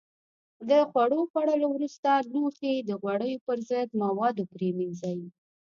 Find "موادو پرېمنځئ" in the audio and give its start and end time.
4.03-5.19